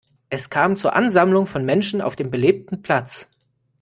[0.31, 3.29] Es kam zur Ansammlung von Menschen auf dem belebten Platz.